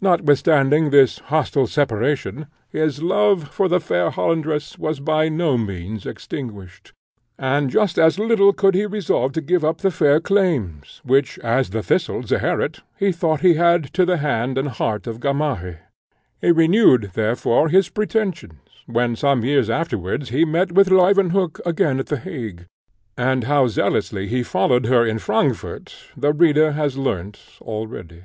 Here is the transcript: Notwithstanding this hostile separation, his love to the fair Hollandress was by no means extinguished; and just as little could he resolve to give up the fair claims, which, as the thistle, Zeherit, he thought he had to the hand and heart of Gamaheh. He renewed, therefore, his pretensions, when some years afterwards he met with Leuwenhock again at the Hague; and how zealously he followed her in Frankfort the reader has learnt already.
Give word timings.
Notwithstanding 0.00 0.88
this 0.88 1.18
hostile 1.18 1.66
separation, 1.66 2.46
his 2.70 3.02
love 3.02 3.54
to 3.58 3.68
the 3.68 3.80
fair 3.80 4.08
Hollandress 4.10 4.78
was 4.78 4.98
by 4.98 5.28
no 5.28 5.58
means 5.58 6.06
extinguished; 6.06 6.94
and 7.38 7.68
just 7.68 7.98
as 7.98 8.18
little 8.18 8.54
could 8.54 8.74
he 8.74 8.86
resolve 8.86 9.32
to 9.32 9.42
give 9.42 9.62
up 9.62 9.82
the 9.82 9.90
fair 9.90 10.20
claims, 10.20 11.02
which, 11.04 11.38
as 11.40 11.68
the 11.68 11.82
thistle, 11.82 12.22
Zeherit, 12.22 12.80
he 12.98 13.12
thought 13.12 13.42
he 13.42 13.52
had 13.52 13.92
to 13.92 14.06
the 14.06 14.16
hand 14.16 14.56
and 14.56 14.68
heart 14.70 15.06
of 15.06 15.20
Gamaheh. 15.20 15.80
He 16.40 16.50
renewed, 16.50 17.10
therefore, 17.12 17.68
his 17.68 17.90
pretensions, 17.90 18.56
when 18.86 19.14
some 19.16 19.44
years 19.44 19.68
afterwards 19.68 20.30
he 20.30 20.46
met 20.46 20.72
with 20.72 20.88
Leuwenhock 20.88 21.60
again 21.66 21.98
at 21.98 22.06
the 22.06 22.16
Hague; 22.16 22.64
and 23.18 23.44
how 23.44 23.66
zealously 23.66 24.28
he 24.28 24.42
followed 24.42 24.86
her 24.86 25.04
in 25.04 25.18
Frankfort 25.18 25.94
the 26.16 26.32
reader 26.32 26.72
has 26.72 26.96
learnt 26.96 27.58
already. 27.60 28.24